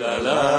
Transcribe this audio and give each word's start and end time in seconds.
la 0.00 0.18
la. 0.18 0.49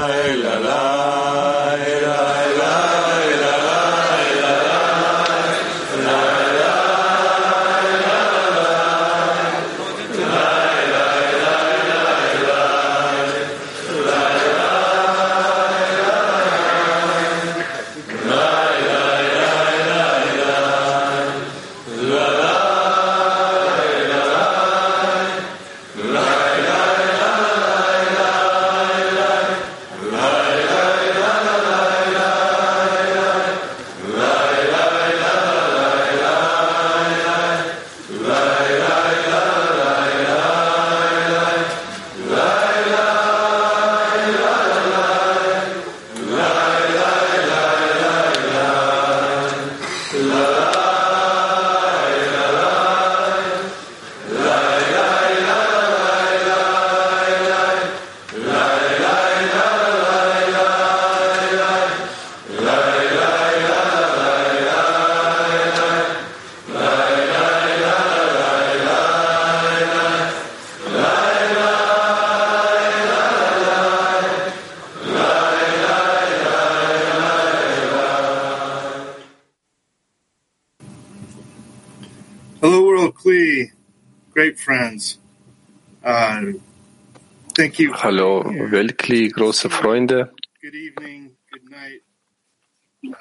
Hallo, 88.03 88.43
Weltkli, 88.45 89.29
große 89.29 89.69
Freunde. 89.69 90.31
Good 90.61 90.75
evening, 90.75 91.35
good 91.51 91.69
night, 91.69 92.03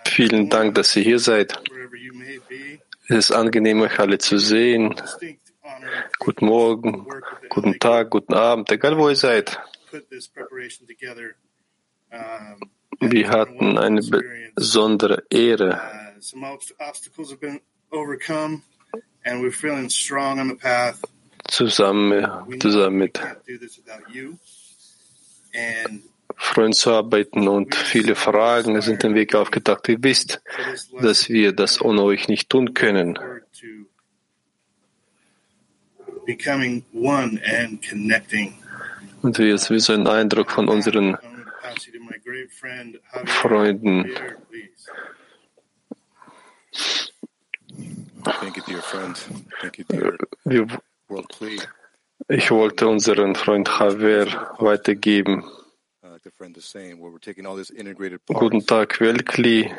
Vielen 0.06 0.50
Dank, 0.50 0.74
dass 0.74 0.94
ihr 0.96 1.02
hier 1.02 1.18
seid. 1.18 1.58
Es 3.08 3.16
ist 3.16 3.32
angenehm, 3.32 3.80
euch 3.80 3.98
alle 3.98 4.18
zu 4.18 4.38
sehen. 4.38 4.94
Guten 6.18 6.46
Morgen, 6.46 7.06
guten 7.48 7.78
Tag, 7.78 8.10
guten 8.10 8.34
Abend, 8.34 8.70
egal 8.70 8.98
wo 8.98 9.08
ihr 9.08 9.16
seid. 9.16 9.58
Wir 13.00 13.30
hatten 13.30 13.78
eine 13.78 14.02
besondere 14.54 15.24
Ehre. 15.30 15.80
Zusammen, 21.50 22.26
zusammen 22.60 22.96
mit 22.96 23.20
Freunden 26.36 26.72
zu 26.72 26.90
arbeiten 26.92 27.48
und 27.48 27.74
viele 27.74 28.14
Fragen 28.14 28.80
sind 28.80 29.02
den 29.02 29.14
Weg 29.14 29.34
aufgetaucht. 29.34 29.88
Ihr 29.88 30.02
wisst, 30.02 30.40
dass 31.00 31.28
wir 31.28 31.52
das 31.52 31.80
ohne 31.80 32.02
euch 32.02 32.28
nicht 32.28 32.48
tun 32.48 32.72
können. 32.72 33.18
Und 39.22 39.38
wir 39.38 39.46
jetzt 39.48 39.70
wie 39.70 39.80
so 39.80 39.92
einen 39.92 40.06
Eindruck 40.06 40.50
von 40.50 40.68
unseren 40.68 41.16
I'm. 43.12 43.26
Freunden. 43.26 44.06
Javier, 44.06 44.36
please. 44.50 44.90
Thank 48.24 48.56
you, 48.56 48.62
dear 48.66 48.82
friend. 48.82 49.16
Thank 49.60 49.78
you, 49.78 49.84
dear 49.88 50.16
Wir. 50.44 50.66
Ich 52.28 52.50
wollte 52.50 52.86
unseren 52.86 53.34
Freund 53.34 53.68
Javier 53.68 54.26
weitergeben. 54.58 55.44
Guten 58.26 58.66
Tag, 58.66 59.00
Weltkli. 59.00 59.72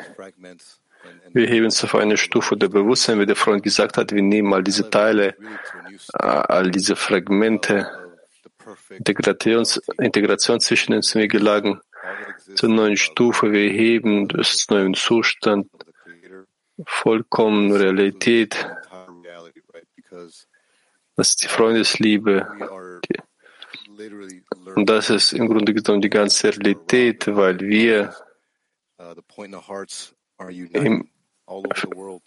Wir 1.32 1.46
heben 1.46 1.64
uns 1.64 1.82
auf 1.84 1.94
eine 1.94 2.16
Stufe 2.16 2.56
der 2.56 2.68
Bewusstsein, 2.68 3.18
wie 3.18 3.26
der 3.26 3.36
Freund 3.36 3.62
gesagt 3.62 3.96
hat. 3.96 4.12
Wir 4.12 4.22
nehmen 4.22 4.52
all 4.52 4.62
diese 4.62 4.90
Teile, 4.90 5.36
äh, 6.18 6.24
all 6.24 6.70
diese 6.70 6.96
Fragmente, 6.96 7.90
Integrations, 8.90 9.80
Integration 9.98 10.60
zwischen 10.60 10.94
uns. 10.94 11.12
Gelangen 11.12 11.80
zur 12.54 12.68
neuen 12.68 12.96
Stufe. 12.96 13.50
Wir 13.52 13.70
heben 13.70 14.28
das 14.28 14.66
neuen 14.68 14.94
Zustand, 14.94 15.68
vollkommene 16.84 17.80
Realität. 17.80 18.68
Das 21.16 21.30
ist 21.30 21.42
die 21.42 21.48
Freundesliebe. 21.48 22.48
Und 24.74 24.88
das 24.88 25.10
ist 25.10 25.32
im 25.32 25.48
Grunde 25.48 25.74
genommen 25.74 26.00
die 26.00 26.10
ganze 26.10 26.48
Realität, 26.48 27.26
weil 27.26 27.60
wir 27.60 28.14
uh, 28.98 29.14
im, 30.38 31.08
world. 31.94 32.22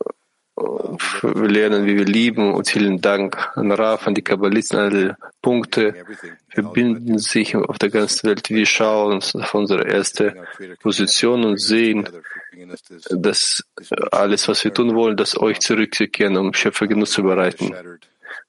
wir 0.58 1.50
lernen, 1.50 1.86
wie 1.86 1.98
wir 1.98 2.06
lieben. 2.06 2.54
Und 2.54 2.70
vielen 2.70 3.02
Dank 3.02 3.36
an 3.58 3.72
Raf, 3.72 4.08
an 4.08 4.14
die 4.14 4.22
Kabbalisten. 4.22 4.80
Alle 4.80 5.18
Punkte 5.42 5.96
Everything. 5.96 6.34
verbinden 6.48 7.18
sich 7.18 7.56
auf 7.56 7.80
der 7.80 7.90
ganzen 7.90 8.30
Welt. 8.30 8.50
Wir 8.50 8.66
schauen 8.66 9.16
uns 9.16 9.36
auf 9.36 9.54
unsere 9.54 9.88
erste 9.88 10.46
Position 10.82 11.44
und 11.44 11.60
sehen, 11.60 12.08
dass 13.10 13.64
alles, 14.12 14.48
was 14.48 14.64
wir 14.64 14.74
tun 14.74 14.96
wollen, 14.96 15.18
dass 15.18 15.38
euch 15.38 15.60
zurückzukehren, 15.60 16.38
um 16.38 16.54
Schöpfergenuss 16.54 17.12
zu 17.12 17.24
bereiten, 17.24 17.74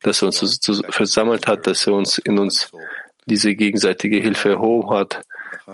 dass 0.02 0.22
er 0.22 0.26
uns 0.26 0.60
versammelt 0.90 1.46
hat, 1.46 1.66
dass 1.66 1.86
er 1.86 1.94
uns 1.94 2.18
in 2.18 2.38
uns 2.38 2.70
diese 3.26 3.54
gegenseitige 3.54 4.18
Hilfe 4.18 4.50
erhoben 4.50 4.90
hat, 4.90 5.22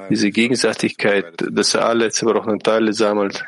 diese 0.08 0.30
Gegenseitigkeit, 0.30 1.44
dass 1.50 1.74
er 1.74 1.86
alle 1.86 2.10
zerbrochenen 2.10 2.60
Teile 2.60 2.92
sammelt 2.92 3.44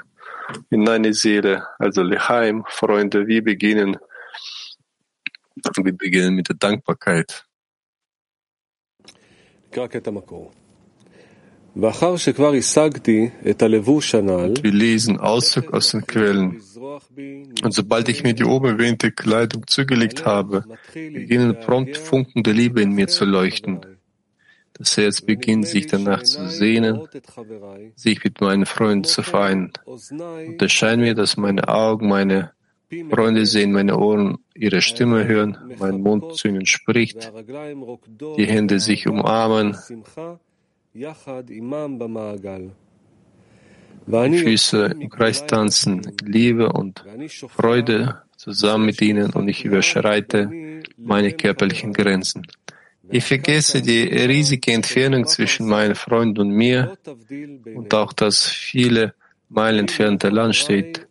in 0.70 0.88
eine 0.88 1.14
Seele, 1.14 1.66
also 1.78 2.02
Lechaim, 2.02 2.64
Freunde, 2.68 3.26
wir 3.26 3.42
beginnen, 3.42 3.96
wir 5.54 5.96
beginnen 5.96 6.34
mit 6.34 6.48
der 6.48 6.56
Dankbarkeit. 6.56 7.46
Wir 14.62 14.72
lesen 14.72 15.18
Auszug 15.18 15.72
aus 15.72 15.90
den 15.90 16.06
Quellen. 16.06 16.62
Und 17.64 17.74
sobald 17.74 18.08
ich 18.08 18.22
mir 18.22 18.34
die 18.34 18.44
oben 18.44 18.66
erwähnte 18.66 19.10
Kleidung 19.10 19.66
zugelegt 19.66 20.24
habe, 20.24 20.64
beginnen 20.92 21.58
prompt 21.58 21.96
Funken 21.96 22.44
der 22.44 22.54
Liebe 22.54 22.80
in 22.80 22.92
mir 22.92 23.08
zu 23.08 23.24
leuchten. 23.24 23.80
Das 24.74 24.96
Herz 24.96 25.20
beginnt 25.20 25.66
sich 25.66 25.88
danach 25.88 26.22
zu 26.22 26.48
sehnen, 26.48 27.08
sich 27.96 28.22
mit 28.22 28.40
meinen 28.40 28.66
Freunden 28.66 29.04
zu 29.04 29.22
vereinen. 29.22 29.72
Und 29.84 30.62
es 30.62 30.72
scheint 30.72 31.02
mir, 31.02 31.14
dass 31.14 31.36
meine 31.36 31.66
Augen 31.68 32.06
meine 32.06 32.52
Freunde 33.10 33.46
sehen, 33.46 33.72
meine 33.72 33.98
Ohren 33.98 34.38
ihre 34.54 34.80
Stimme 34.80 35.26
hören, 35.26 35.58
mein 35.78 36.00
Mund 36.00 36.36
zu 36.36 36.46
ihnen 36.46 36.66
spricht, 36.66 37.32
die 38.36 38.46
Hände 38.46 38.78
sich 38.78 39.08
umarmen, 39.08 39.76
Füße 44.38 44.94
im 45.00 45.10
Kreis 45.10 45.44
tanzen, 45.44 46.02
Liebe 46.24 46.72
und 46.72 47.04
Freude 47.48 48.22
zusammen 48.36 48.86
mit 48.86 49.02
ihnen 49.02 49.32
und 49.32 49.48
ich 49.48 49.64
überschreite 49.64 50.82
meine 50.96 51.32
körperlichen 51.32 51.92
Grenzen. 51.92 52.46
Ich 53.10 53.24
vergesse 53.24 53.82
die 53.82 54.02
riesige 54.02 54.70
Entfernung 54.72 55.26
zwischen 55.26 55.66
meinen 55.66 55.96
Freunden 55.96 56.42
und 56.42 56.50
mir 56.50 56.96
und 57.74 57.92
auch 57.92 58.12
das 58.12 58.46
viele 58.46 59.14
Meilen 59.48 59.80
entfernte 59.80 60.28
Land 60.28 60.54
steht 60.54 61.08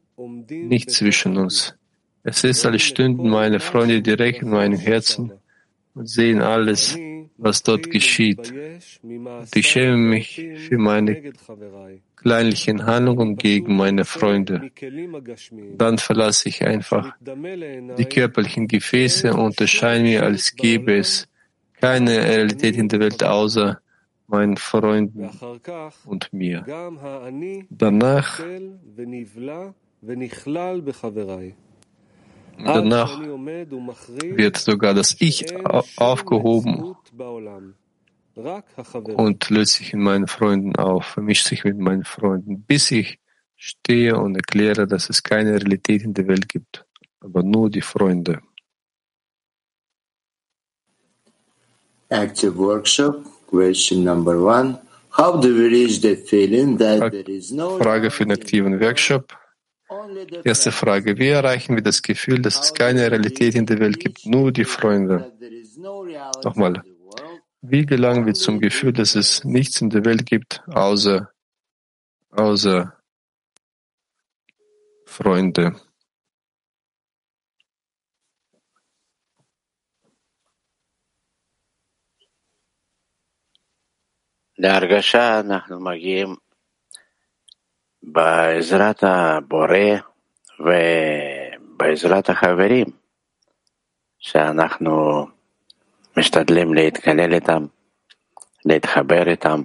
nicht 0.50 0.92
zwischen 0.92 1.36
uns. 1.36 1.76
Es 2.24 2.46
ist, 2.46 2.66
als 2.66 2.84
stünden 2.84 3.30
meine 3.30 3.60
Freunde 3.60 4.02
direkt 4.02 4.44
in 4.44 4.50
meinem 4.50 4.80
Herzen 4.80 5.34
und 5.96 6.10
sehen 6.10 6.42
alles, 6.42 6.98
was 7.38 7.64
dort 7.64 7.90
geschieht. 7.90 8.52
Und 9.04 9.56
ich 9.56 9.68
schäme 9.68 9.98
mich 9.98 10.44
für 10.68 10.78
meine 10.78 11.34
kleinlichen 12.16 12.86
Handlungen 12.86 13.36
gegen 13.36 13.76
meine 13.76 14.06
Freunde. 14.06 14.72
Dann 15.78 15.98
verlasse 15.98 16.50
ich 16.50 16.64
einfach 16.64 17.16
die 17.22 18.06
körperlichen 18.06 18.68
Gefäße 18.68 19.34
und 19.34 19.60
erscheine 19.60 20.04
mir, 20.04 20.24
als 20.24 20.56
gäbe 20.56 20.98
es 20.98 21.28
keine 21.80 22.24
Realität 22.24 22.78
in 22.78 22.88
der 22.88 23.00
Welt 23.00 23.24
außer 23.24 23.80
meinen 24.28 24.58
Freunden 24.58 25.30
und 26.06 26.32
mir. 26.34 26.66
Danach 27.70 28.40
Danach 32.58 33.20
wird 33.20 34.58
sogar 34.58 34.94
das 34.94 35.16
Ich 35.20 35.46
aufgehoben 35.98 36.96
und 39.16 39.50
löst 39.50 39.74
sich 39.74 39.94
in 39.94 40.02
meinen 40.02 40.28
Freunden 40.28 40.76
auf, 40.76 41.06
vermischt 41.06 41.48
sich 41.48 41.64
mit 41.64 41.78
meinen 41.78 42.04
Freunden, 42.04 42.64
bis 42.64 42.92
ich 42.92 43.20
stehe 43.56 44.18
und 44.18 44.36
erkläre, 44.36 44.88
dass 44.88 45.10
es 45.10 45.24
keine 45.24 45.54
Realität 45.54 46.04
in 46.04 46.14
der 46.14 46.28
Welt 46.28 46.50
gibt, 46.50 46.86
aber 47.20 47.44
nur 47.44 47.70
die 47.70 47.82
Freunde. 47.82 48.42
Active 52.10 52.56
Workshop, 52.58 53.26
question 53.48 54.04
number 54.04 54.38
one. 54.38 54.80
How 55.18 55.40
do 55.40 55.50
we 55.50 55.68
reach 55.68 56.02
the 56.02 56.16
feeling 56.16 56.78
that 56.78 57.12
there 57.12 57.30
is 57.30 57.52
no 57.52 57.78
Frage 57.78 58.12
für 58.12 58.26
den 58.26 58.34
aktiven 58.34 58.80
Workshop. 58.80 59.32
only 60.13 60.27
the 60.31 60.43
Erste 60.45 60.71
friends? 60.73 60.79
Frage. 60.81 61.19
Wie 61.19 61.29
erreichen 61.29 61.75
wir 61.77 61.83
das 61.83 62.03
Gefühl, 62.03 62.41
dass 62.43 62.61
es 62.61 62.71
How 62.71 62.75
keine 62.75 63.01
do 63.01 63.05
we 63.07 63.11
Realität 63.13 63.55
in 63.55 63.67
der 63.67 63.79
Welt 63.81 63.99
gibt, 64.01 64.27
nur 64.27 64.53
die 64.53 64.65
Freunde? 64.65 65.19
that 65.19 65.41
there 65.41 65.55
is 65.55 65.77
no 65.77 66.01
reality 66.03 66.41
Nochmal. 66.45 66.77
in 66.77 66.83
the 66.85 66.99
world, 67.01 67.43
Wie 67.63 67.85
gelangen 67.87 68.27
wir 68.27 68.35
zum 68.35 68.61
Gefühl, 68.61 68.93
dass 68.93 69.15
es 69.17 69.45
nichts 69.45 69.81
in 69.81 69.91
der 69.91 70.05
Welt 70.05 70.27
gibt, 70.27 70.63
außer, 70.69 71.31
außer 72.31 72.95
Freunde? 75.07 75.75
להרגשה 84.59 85.41
אנחנו 85.41 85.81
מגיעים 85.81 86.37
בעזרת 88.04 89.04
הבורא 89.04 89.78
ובעזרת 90.60 92.30
החברים 92.30 92.86
שאנחנו 94.20 95.26
משתדלים 96.18 96.74
להתקלל 96.74 97.34
איתם, 97.34 97.66
להתחבר 98.66 99.30
איתם. 99.30 99.62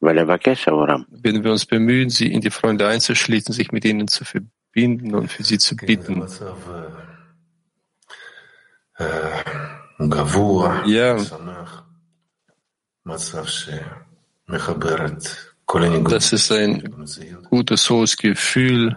Wenn 0.00 1.42
wir 1.42 1.50
uns 1.50 1.66
bemühen, 1.66 2.08
sie 2.08 2.32
in 2.32 2.40
die 2.40 2.50
Freunde 2.50 2.86
einzuschließen, 2.86 3.52
sich 3.52 3.72
mit 3.72 3.84
ihnen 3.84 4.06
zu 4.06 4.24
verbinden 4.24 5.12
und 5.12 5.26
für 5.32 5.42
sie 5.42 5.58
zu 5.58 5.74
כן, 5.74 5.86
bitten. 5.86 6.22
אה, 9.00 9.42
אה, 10.00 10.84
Ja. 10.86 11.16
Das 15.70 16.32
ist 16.32 16.50
ein 16.50 17.06
gutes, 17.50 17.90
hohes 17.90 18.16
Gefühl, 18.16 18.96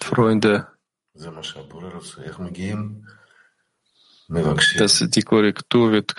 Freunde. 0.00 0.66
Dass 4.78 4.98
die 5.10 5.22
Korrektur 5.22 5.92
wird, 5.92 6.14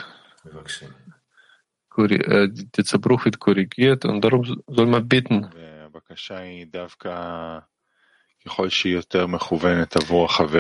äh, 1.97 2.47
der 2.49 2.85
Zerbruch 2.85 3.25
wird 3.25 3.39
korrigiert 3.39 4.05
und 4.05 4.21
darum 4.21 4.61
soll 4.67 4.85
man 4.85 5.07
bitten. 5.07 5.49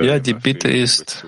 Ja, 0.03 0.17
die 0.19 0.33
Bitte 0.33 0.71
ist, 0.71 1.23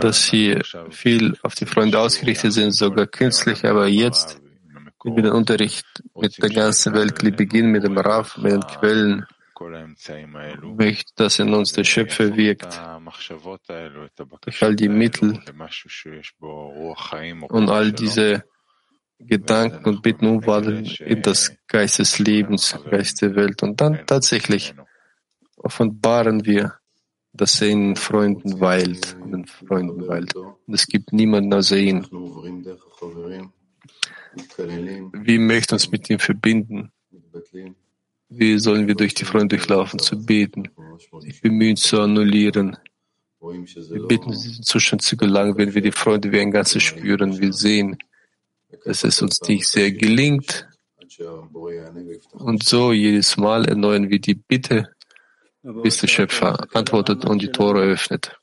dass 0.00 0.26
sie 0.26 0.60
viel 0.90 1.38
auf 1.42 1.54
die 1.54 1.66
Freunde 1.66 2.00
ausgerichtet 2.00 2.52
sind, 2.52 2.72
sogar 2.72 3.06
künstlich, 3.06 3.64
aber 3.64 3.86
jetzt 3.86 4.40
über 5.04 5.22
den 5.22 5.32
Unterricht 5.32 5.86
mit 6.14 6.42
der 6.42 6.50
ganzen 6.50 6.94
Welt, 6.94 7.18
beginnen 7.36 7.70
mit 7.70 7.84
dem 7.84 7.96
Rav, 7.98 8.36
mit 8.38 8.52
den 8.52 8.62
Quellen. 8.62 9.26
Möchte, 10.76 11.12
dass 11.14 11.38
in 11.38 11.54
uns 11.54 11.72
der 11.72 11.84
Schöpfer 11.84 12.36
wirkt. 12.36 12.80
Durch 14.40 14.62
all 14.62 14.74
die 14.74 14.88
Mittel 14.88 15.40
und 17.48 17.70
all 17.70 17.92
diese 17.92 18.44
Gedanken 19.18 19.88
und 19.88 20.02
Bitten 20.02 20.26
umwandeln 20.26 20.84
in 20.98 21.22
das 21.22 21.56
Geist 21.68 22.00
des 22.00 22.18
Lebens, 22.18 22.76
Geist 22.90 23.22
der 23.22 23.36
Welt. 23.36 23.62
Und 23.62 23.80
dann 23.80 24.04
tatsächlich 24.06 24.74
offenbaren 25.56 26.44
wir, 26.44 26.74
dass 27.32 27.62
er 27.62 27.68
in 27.68 27.96
Freunden 27.96 28.60
weilt, 28.60 29.16
in 29.24 29.46
Freunden 29.46 30.08
weilt. 30.08 30.34
Und 30.34 30.74
es 30.74 30.86
gibt 30.86 31.12
niemanden 31.12 31.54
außer 31.54 31.76
ihn. 31.76 32.04
Wir 34.56 35.40
möchten 35.40 35.74
uns 35.74 35.90
mit 35.90 36.10
ihm 36.10 36.18
verbinden? 36.18 36.90
Wie 38.28 38.58
sollen 38.58 38.86
wir 38.88 38.94
durch 38.94 39.14
die 39.14 39.24
Freunde 39.24 39.56
durchlaufen, 39.56 39.98
zu 39.98 40.24
beten, 40.24 40.68
sich 41.20 41.40
bemühen 41.40 41.76
zu 41.76 42.00
annullieren? 42.00 42.76
Wir 43.40 44.06
bitten, 44.06 44.30
diesen 44.30 44.64
Zustand 44.64 45.02
zu 45.02 45.16
gelangen, 45.16 45.56
wenn 45.58 45.74
wir 45.74 45.82
die 45.82 45.92
Freunde 45.92 46.32
wie 46.32 46.40
ein 46.40 46.50
Ganzes 46.50 46.82
spüren. 46.82 47.38
Wir 47.40 47.52
sehen, 47.52 47.98
dass 48.84 49.04
es 49.04 49.20
uns 49.20 49.40
nicht 49.42 49.68
sehr 49.68 49.92
gelingt. 49.92 50.66
Und 52.32 52.64
so 52.64 52.92
jedes 52.92 53.36
Mal 53.36 53.66
erneuern 53.66 54.08
wir 54.10 54.20
die 54.20 54.34
Bitte, 54.34 54.88
bis 55.62 55.98
der 55.98 56.08
Schöpfer 56.08 56.66
antwortet 56.74 57.24
und 57.24 57.42
die 57.42 57.52
Tore 57.52 57.82
öffnet. 57.82 58.36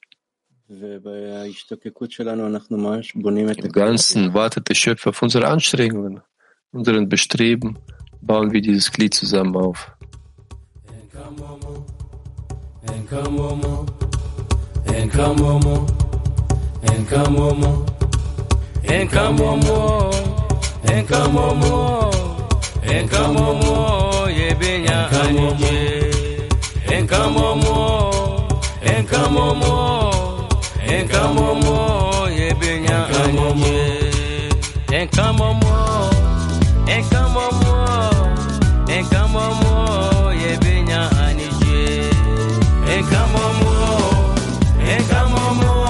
Im 3.65 3.71
Ganzen 3.73 4.33
wartet 4.33 4.69
der 4.69 4.75
Schöpfer 4.75 5.09
auf 5.09 5.21
unsere 5.21 5.47
Anstrengungen, 5.47 6.21
unseren 6.71 7.09
Bestreben, 7.09 7.77
bauen 8.21 8.53
wir 8.53 8.61
dieses 8.61 8.89
Glied 8.91 9.13
zusammen 9.13 9.55
auf. 9.57 9.91
nǹkan 30.91 31.27
mọ́mọ́ 31.35 31.81
ebèèyàn 32.47 33.03
àyànjẹ 33.21 33.79
nǹkan 34.91 35.29
mọ́mọ́ 35.39 35.79
nǹkan 36.87 37.25
mọ́mọ́ 37.35 37.79
nǹkan 44.87 45.25
mọ́mọ́. 45.35 45.80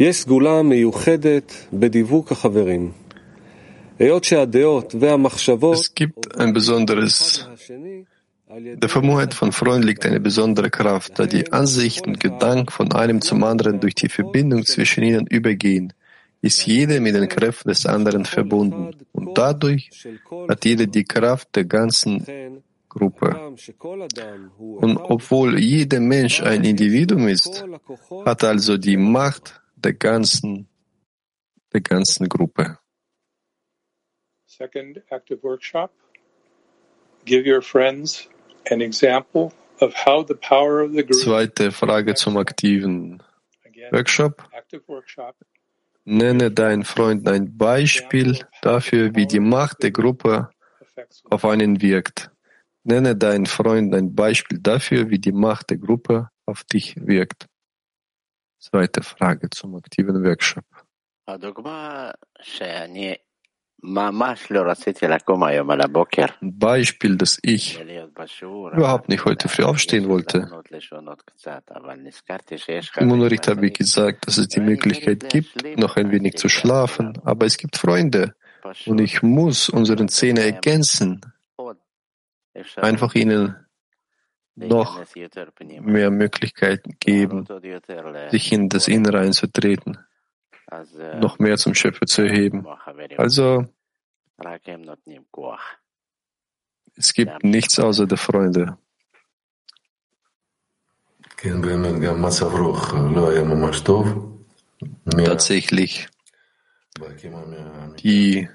יש 0.00 0.16
סגולה 0.16 0.62
מיוחדת 0.62 1.52
בדיווק 1.72 2.32
החברים. 2.32 2.92
היות 3.98 4.24
שהדעות 4.24 4.94
והמחשבות 5.00 5.76
Es 5.76 5.94
gibt 5.94 6.36
ein 6.36 6.52
besonderes, 6.52 7.44
השני 7.54 8.04
על 8.48 8.66
ידי 8.66 8.80
der 8.80 8.88
Vermogenheit 8.88 9.34
von 9.34 9.52
Freunden 9.52 9.86
liegt 9.86 10.06
eine 10.06 10.20
besondere 10.20 10.70
Kraft, 10.70 11.18
da 11.18 11.26
die 11.26 11.52
Ansichten 11.52 12.10
und 12.10 12.20
Gedanken 12.20 12.70
von 12.70 12.92
einem 12.92 13.20
zum 13.20 13.42
anderen 13.42 13.80
durch 13.80 13.94
die 13.94 14.08
Verbindung 14.08 14.64
zwischen 14.64 15.02
ihnen 15.02 15.26
übergehen, 15.26 15.92
ist 16.42 16.66
jeder 16.66 17.00
mit 17.00 17.14
den 17.14 17.28
Kräften 17.28 17.68
des 17.68 17.86
anderen 17.86 18.24
verbunden 18.24 18.90
und 19.12 19.36
dadurch 19.36 19.88
של 19.92 20.16
כל 20.22 20.46
hat 20.48 20.64
jeder 20.64 20.86
die 20.86 21.04
Kraft 21.04 21.48
der 21.56 21.64
ganzen 21.64 22.20
לכן, 22.20 22.52
Gruppe. 22.88 23.26
גם 23.26 23.56
שכל 23.56 24.02
אדם 24.02 24.48
הוא 24.56 24.80
Und 24.82 24.96
אחד, 24.98 25.06
obwohl 25.08 25.58
jeder 25.58 26.00
Mensch 26.00 26.40
ein 26.42 26.64
Individuum 26.64 27.28
ist, 27.28 27.60
כל 27.60 27.74
הכוחות 27.74 28.26
hat 28.26 28.42
er 28.42 28.50
also 28.50 28.76
die 28.78 28.96
Macht 28.96 29.59
der 29.83 29.93
ganzen, 29.93 30.67
der 31.73 31.81
ganzen 31.81 32.27
Gruppe. 32.29 32.77
Second 34.45 35.01
active 35.09 35.41
workshop. 35.43 35.91
Give 37.25 37.45
your 37.45 37.61
friends 37.61 38.27
an 38.69 38.81
example 38.81 39.51
of 39.79 39.93
how 39.93 40.25
the 40.27 40.35
power 40.35 40.81
of 40.81 40.91
the 40.91 41.03
group. 41.03 41.21
Zweite 41.21 41.71
Frage 41.71 42.15
zum 42.15 42.37
aktiven 42.37 43.21
Workshop. 43.91 44.49
Nenne 46.03 46.51
deinen 46.51 46.83
Freunden 46.83 47.27
ein 47.27 47.57
Beispiel 47.57 48.39
dafür, 48.61 49.15
wie 49.15 49.27
die 49.27 49.39
Macht 49.39 49.83
der 49.83 49.91
Gruppe 49.91 50.49
auf 51.29 51.45
einen 51.45 51.81
wirkt. 51.81 52.31
Nenne 52.83 53.15
deinen 53.15 53.45
Freunden 53.45 53.93
ein 53.93 54.15
Beispiel 54.15 54.59
dafür, 54.59 55.09
wie 55.09 55.19
die 55.19 55.31
Macht 55.31 55.69
der 55.69 55.77
Gruppe 55.77 56.29
auf 56.45 56.63
dich 56.63 56.95
wirkt. 56.97 57.47
Zweite 58.61 59.01
Frage 59.01 59.49
zum 59.49 59.73
aktiven 59.75 60.23
Workshop. 60.23 60.63
Beispiel, 66.41 67.17
dass 67.17 67.39
ich 67.41 67.79
überhaupt 67.81 69.09
nicht 69.09 69.25
heute 69.25 69.49
früh 69.49 69.63
aufstehen 69.63 70.07
wollte. 70.07 70.47
Im 72.97 73.11
Unterricht 73.11 73.47
habe 73.47 73.65
ich 73.65 73.73
gesagt, 73.73 74.27
dass 74.27 74.37
es 74.37 74.47
die 74.49 74.59
Möglichkeit 74.59 75.27
gibt, 75.29 75.79
noch 75.79 75.95
ein 75.95 76.11
wenig 76.11 76.35
zu 76.35 76.47
schlafen, 76.47 77.19
aber 77.23 77.47
es 77.47 77.57
gibt 77.57 77.77
Freunde 77.77 78.35
und 78.85 79.01
ich 79.01 79.23
muss 79.23 79.69
unseren 79.69 80.07
Zähne 80.07 80.41
ergänzen. 80.41 81.21
Einfach 82.75 83.15
ihnen 83.15 83.55
noch 84.55 85.01
mehr 85.81 86.11
Möglichkeiten 86.11 86.97
geben, 86.99 87.47
sich 88.29 88.51
in 88.51 88.69
das 88.69 88.87
Innere 88.87 89.19
einzutreten, 89.19 89.97
noch 91.19 91.39
mehr 91.39 91.57
zum 91.57 91.73
Schöpfer 91.73 92.05
zu 92.05 92.23
erheben. 92.23 92.65
Also, 93.17 93.65
es 96.95 97.13
gibt 97.13 97.43
nichts 97.43 97.79
außer 97.79 98.05
der 98.07 98.17
Freunde. 98.17 98.77
Tatsächlich. 105.25 106.07
Die 108.03 108.49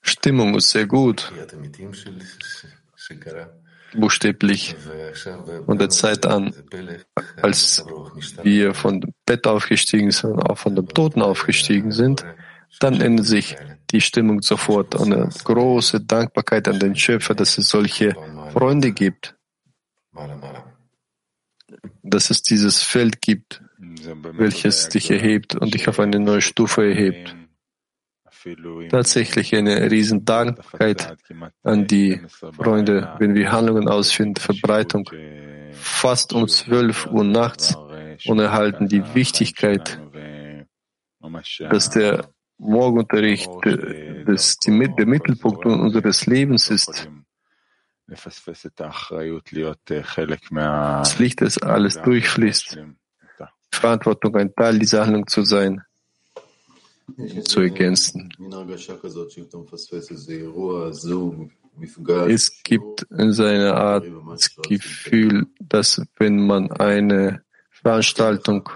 Stimmung 0.00 0.54
ist 0.54 0.70
sehr 0.70 0.86
gut 0.86 1.32
buchstäblich 3.94 4.74
von 5.66 5.78
der 5.78 5.88
Zeit 5.90 6.26
an, 6.26 6.54
als 7.40 7.84
wir 8.42 8.74
von 8.74 9.00
dem 9.00 9.14
Bett 9.26 9.46
aufgestiegen 9.46 10.10
sind, 10.10 10.40
auch 10.40 10.58
von 10.58 10.74
dem 10.74 10.88
Toten 10.88 11.22
aufgestiegen 11.22 11.92
sind, 11.92 12.24
dann 12.80 13.00
ändert 13.00 13.26
sich 13.26 13.56
die 13.90 14.00
Stimmung 14.00 14.42
sofort 14.42 14.94
und 14.94 15.12
eine 15.12 15.28
große 15.44 16.00
Dankbarkeit 16.00 16.68
an 16.68 16.78
den 16.78 16.96
Schöpfer, 16.96 17.34
dass 17.34 17.58
es 17.58 17.68
solche 17.68 18.16
Freunde 18.52 18.92
gibt, 18.92 19.36
dass 22.02 22.30
es 22.30 22.42
dieses 22.42 22.82
Feld 22.82 23.20
gibt, 23.20 23.62
welches 23.78 24.88
dich 24.88 25.10
erhebt 25.10 25.54
und 25.54 25.74
dich 25.74 25.88
auf 25.88 26.00
eine 26.00 26.18
neue 26.18 26.40
Stufe 26.40 26.86
erhebt 26.88 27.36
tatsächlich 28.88 29.54
eine 29.54 29.90
Riesendankheit 29.90 31.16
an 31.62 31.86
die 31.86 32.20
Freunde, 32.28 33.14
wenn 33.18 33.34
wir 33.34 33.52
Handlungen 33.52 33.88
ausführen, 33.88 34.34
Verbreitung, 34.36 35.08
fast 35.72 36.32
um 36.32 36.48
12 36.48 37.06
Uhr 37.06 37.24
nachts 37.24 37.76
und 38.26 38.38
erhalten 38.38 38.88
die 38.88 39.02
Wichtigkeit, 39.14 40.00
dass 41.70 41.90
der 41.90 42.28
Morgenunterricht 42.58 43.50
äh, 43.66 44.24
das, 44.24 44.56
die, 44.56 44.70
der 44.96 45.06
Mittelpunkt 45.06 45.66
unseres 45.66 46.26
Lebens 46.26 46.70
ist. 46.70 47.08
Das 51.02 51.18
Licht, 51.18 51.40
das 51.40 51.58
alles 51.58 52.00
durchfließt. 52.02 52.78
Verantwortung, 53.72 54.36
ein 54.36 54.54
Teil 54.54 54.78
dieser 54.78 55.06
Handlung 55.06 55.26
zu 55.26 55.42
sein 55.42 55.82
zu 57.44 57.60
ergänzen. 57.60 58.32
Es 62.28 62.62
gibt 62.62 63.06
seine 63.10 63.74
Art 63.74 64.04
das 64.30 64.56
Gefühl, 64.56 65.46
dass 65.58 66.02
wenn 66.18 66.46
man 66.46 66.70
eine 66.72 67.42
Veranstaltung 67.70 68.68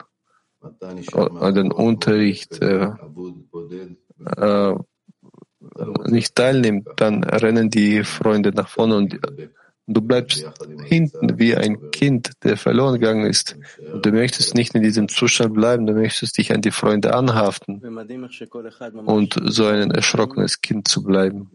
den 0.81 1.73
Unterricht 1.73 2.61
äh, 2.61 2.91
äh, 4.37 4.75
nicht 6.07 6.35
teilnimmt, 6.35 6.89
dann 6.97 7.25
rennen 7.25 7.71
die 7.71 8.05
Freunde 8.05 8.51
nach 8.51 8.69
vorne 8.69 8.97
und 8.97 9.19
Du 9.89 10.01
bleibst 10.01 10.45
hinten 10.85 11.39
wie 11.39 11.55
ein 11.55 11.93
Kind, 11.93 12.33
der 12.43 12.57
verloren 12.57 12.95
gegangen 12.95 13.27
ist. 13.27 13.57
Und 13.93 14.05
du 14.05 14.11
möchtest 14.11 14.57
nicht 14.57 14.75
in 14.75 14.83
diesem 14.83 15.09
Zustand 15.09 15.55
bleiben, 15.55 15.87
du 15.87 15.93
möchtest 15.93 16.39
dich 16.39 16.53
an 16.53 16.61
die 16.61 16.73
Freunde 16.73 17.15
anhaften 17.15 17.81
und 19.07 19.41
so 19.45 19.67
ein 19.67 19.93
erschrockenes 19.93 20.61
Kind 20.61 20.89
zu 20.89 21.05
bleiben. 21.05 21.51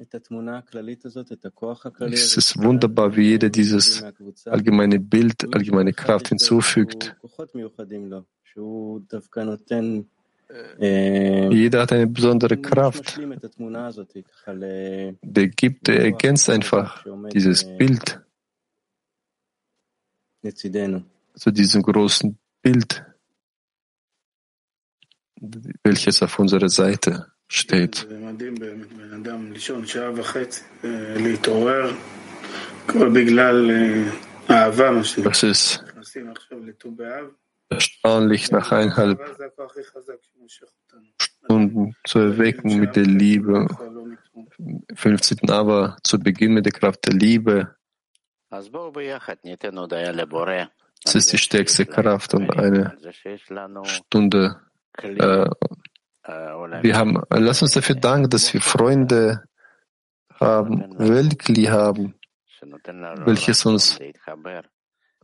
Es 2.00 2.38
ist 2.38 2.58
wunderbar, 2.58 3.18
wie 3.18 3.30
jeder 3.30 3.50
dieses 3.50 4.04
allgemeine 4.46 5.00
Bild, 5.00 5.54
allgemeine 5.54 5.92
Kraft 5.92 6.30
hinzufügt. 6.30 7.16
Ähm, 10.80 11.52
Jeder 11.52 11.82
hat 11.82 11.92
eine 11.94 12.08
besondere 12.08 12.58
Kraft. 12.58 13.20
Der 15.22 15.48
gibt, 15.48 15.88
der 15.88 16.00
ergänzt 16.00 16.50
einfach 16.50 17.06
dieses 17.32 17.66
Bild 17.78 18.22
zu 21.36 21.52
diesem 21.52 21.82
großen 21.84 22.38
Bild, 22.62 23.06
welches 25.84 26.22
auf 26.24 26.40
unserer 26.40 26.70
Seite 26.70 27.28
steht. 27.48 28.08
Das 35.24 35.44
ist 35.44 35.84
erstaunlich 37.72 38.52
nach 38.52 38.72
eineinhalb 38.72 39.20
Stunden 41.18 41.96
zu 42.06 42.20
erwecken 42.20 42.80
mit 42.80 42.96
der 42.96 43.06
Liebe. 43.06 43.68
15. 44.94 45.50
Aber 45.50 45.98
zu 46.04 46.20
Beginn 46.20 46.54
mit 46.54 46.66
der 46.66 46.74
Kraft 46.74 47.08
der 47.08 47.14
Liebe. 47.14 47.76
Es 51.04 51.16
ist 51.16 51.34
die 51.34 51.38
stärkste 51.38 51.86
Kraft 51.86 52.34
und 52.34 52.58
eine 52.58 52.98
Stunde. 53.86 54.62
Äh, 55.02 55.50
wir 56.24 56.96
haben, 56.96 57.24
lass 57.30 57.62
uns 57.62 57.72
dafür 57.72 57.96
danken, 57.96 58.30
dass 58.30 58.54
wir 58.54 58.62
Freunde 58.62 59.44
haben, 60.40 60.94
Weltkli 60.98 61.66
haben, 61.66 62.14
welches 63.26 63.66
uns 63.66 64.00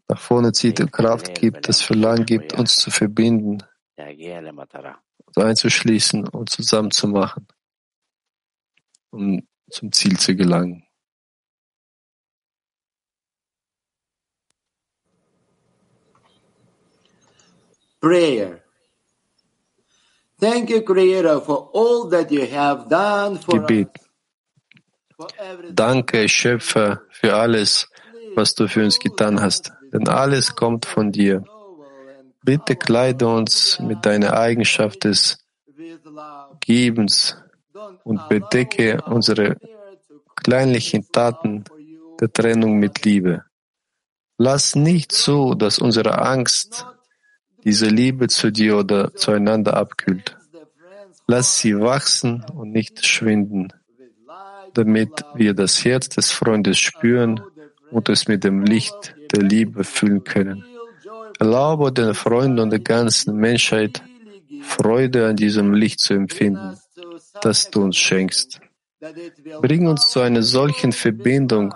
nach 0.07 0.19
vorne 0.19 0.51
zieht, 0.53 0.91
Kraft 0.91 1.35
gibt, 1.35 1.67
das 1.67 1.81
Verlangen 1.81 2.25
gibt, 2.25 2.53
uns 2.53 2.75
zu 2.75 2.91
verbinden, 2.91 3.63
uns 3.97 5.37
einzuschließen 5.37 6.27
und 6.27 6.49
zusammenzumachen, 6.49 7.47
um 9.11 9.47
zum 9.69 9.91
Ziel 9.91 10.17
zu 10.17 10.35
gelangen. 10.35 10.83
Prayer. 17.99 18.61
Thank 20.39 20.69
you, 20.69 20.81
Creator, 20.83 21.41
for 21.41 21.71
all 21.73 22.09
that 22.11 22.31
you 22.31 22.45
have 22.45 22.87
done 22.87 23.39
for 23.39 23.59
Gebet. 23.59 23.89
Danke, 25.71 26.29
Schöpfer, 26.29 27.01
für 27.09 27.35
alles, 27.35 27.89
was 28.35 28.53
du 28.53 28.67
für 28.67 28.83
uns 28.83 28.99
getan 28.99 29.41
hast. 29.41 29.71
Denn 29.91 30.07
alles 30.07 30.55
kommt 30.55 30.85
von 30.85 31.11
dir. 31.11 31.43
Bitte 32.43 32.75
kleide 32.75 33.27
uns 33.27 33.79
mit 33.79 34.05
deiner 34.05 34.33
Eigenschaft 34.33 35.03
des 35.03 35.45
Gebens 36.59 37.37
und 38.03 38.27
bedecke 38.29 39.01
unsere 39.05 39.57
kleinlichen 40.35 41.11
Taten 41.11 41.63
der 42.19 42.31
Trennung 42.31 42.79
mit 42.79 43.03
Liebe. 43.05 43.43
Lass 44.37 44.75
nicht 44.75 45.11
zu, 45.11 45.55
dass 45.55 45.79
unsere 45.79 46.19
Angst 46.19 46.85
diese 47.63 47.87
Liebe 47.87 48.27
zu 48.27 48.51
dir 48.51 48.77
oder 48.77 49.13
zueinander 49.13 49.75
abkühlt. 49.75 50.37
Lass 51.27 51.59
sie 51.59 51.77
wachsen 51.77 52.45
und 52.53 52.71
nicht 52.71 53.05
schwinden, 53.05 53.73
damit 54.73 55.09
wir 55.35 55.53
das 55.53 55.83
Herz 55.83 56.07
des 56.09 56.31
Freundes 56.31 56.77
spüren 56.77 57.41
und 57.91 58.09
es 58.09 58.27
mit 58.27 58.43
dem 58.43 58.63
Licht 58.63 59.16
der 59.31 59.43
Liebe 59.43 59.83
füllen 59.83 60.23
können. 60.23 60.65
Erlaube 61.39 61.91
den 61.91 62.13
Freunden 62.13 62.59
und 62.59 62.69
der 62.69 62.79
ganzen 62.79 63.35
Menschheit, 63.37 64.01
Freude 64.61 65.27
an 65.27 65.35
diesem 65.35 65.73
Licht 65.73 65.99
zu 65.99 66.13
empfinden, 66.13 66.77
das 67.41 67.69
du 67.69 67.83
uns 67.83 67.97
schenkst. 67.97 68.59
Bring 69.61 69.87
uns 69.87 70.09
zu 70.09 70.21
einer 70.21 70.41
solchen 70.41 70.91
Verbindung, 70.91 71.73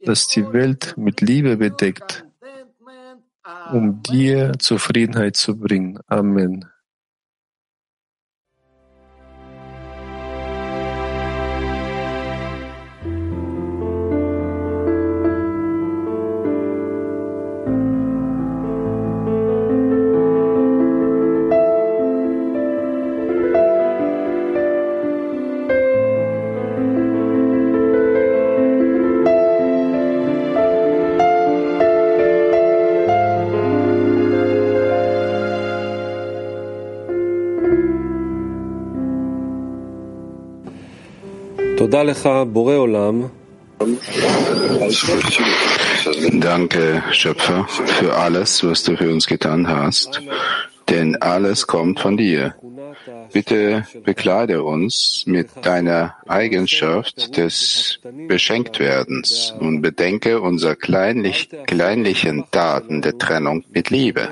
dass 0.00 0.28
die 0.28 0.52
Welt 0.52 0.94
mit 0.96 1.20
Liebe 1.20 1.56
bedeckt, 1.56 2.24
um 3.72 4.02
dir 4.02 4.52
Zufriedenheit 4.58 5.36
zu 5.36 5.56
bringen. 5.58 6.00
Amen. 6.06 6.64
Danke, 46.32 47.02
Schöpfer, 47.12 47.66
für 47.68 48.14
alles, 48.14 48.62
was 48.62 48.82
du 48.82 48.96
für 48.96 49.10
uns 49.10 49.26
getan 49.26 49.68
hast, 49.68 50.20
denn 50.90 51.16
alles 51.22 51.66
kommt 51.66 52.00
von 52.00 52.16
dir. 52.16 52.54
Bitte 53.32 53.86
bekleide 54.04 54.62
uns 54.62 55.24
mit 55.26 55.48
deiner 55.62 56.16
Eigenschaft 56.26 57.36
des 57.36 58.00
Beschenktwerdens 58.26 59.54
und 59.58 59.80
bedenke 59.80 60.40
unsere 60.40 60.76
kleinlich, 60.76 61.48
kleinlichen 61.66 62.44
Taten 62.50 63.00
der 63.00 63.16
Trennung 63.16 63.64
mit 63.72 63.88
Liebe. 63.88 64.28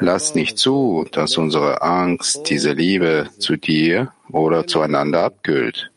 Lass 0.00 0.34
nicht 0.34 0.58
zu, 0.58 1.06
dass 1.12 1.36
unsere 1.36 1.82
Angst 1.82 2.50
diese 2.50 2.72
Liebe 2.72 3.28
zu 3.38 3.56
dir 3.56 4.12
oder 4.30 4.66
zueinander 4.66 5.22
abkühlt. 5.22 5.92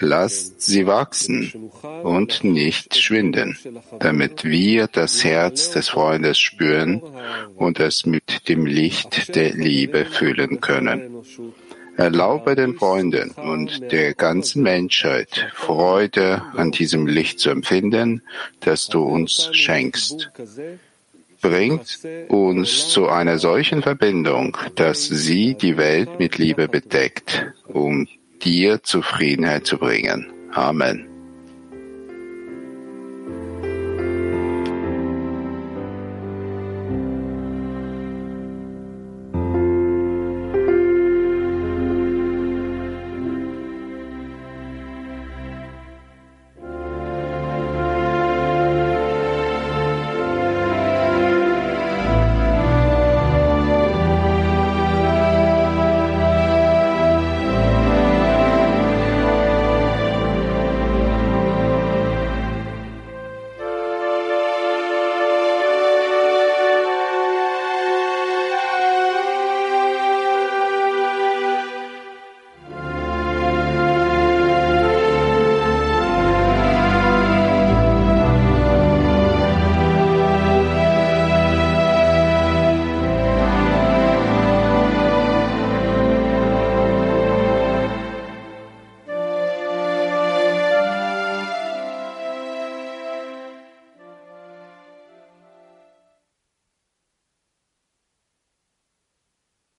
Lasst 0.00 0.62
sie 0.62 0.86
wachsen 0.86 1.70
und 2.02 2.44
nicht 2.44 2.96
schwinden, 2.96 3.56
damit 4.00 4.44
wir 4.44 4.88
das 4.88 5.24
Herz 5.24 5.70
des 5.70 5.88
Freundes 5.88 6.38
spüren 6.38 7.02
und 7.56 7.80
es 7.80 8.06
mit 8.06 8.48
dem 8.48 8.66
Licht 8.66 9.34
der 9.34 9.52
Liebe 9.54 10.04
füllen 10.04 10.60
können. 10.60 11.22
Erlaube 11.96 12.56
den 12.56 12.74
Freunden 12.74 13.30
und 13.30 13.92
der 13.92 14.14
ganzen 14.14 14.62
Menschheit 14.62 15.46
Freude 15.54 16.42
an 16.56 16.72
diesem 16.72 17.06
Licht 17.06 17.38
zu 17.38 17.50
empfinden, 17.50 18.22
das 18.60 18.88
du 18.88 19.04
uns 19.04 19.50
schenkst. 19.52 20.30
Bringt 21.40 22.00
uns 22.28 22.88
zu 22.88 23.08
einer 23.08 23.38
solchen 23.38 23.82
Verbindung, 23.82 24.56
dass 24.74 25.04
sie 25.04 25.54
die 25.54 25.76
Welt 25.76 26.18
mit 26.18 26.38
Liebe 26.38 26.68
bedeckt, 26.68 27.52
um 27.68 28.08
dir 28.44 28.82
Zufriedenheit 28.82 29.66
zu 29.66 29.78
bringen. 29.78 30.32
Amen. 30.52 31.13